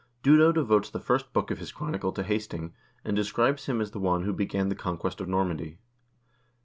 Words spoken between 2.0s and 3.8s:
to Hasting, and describes him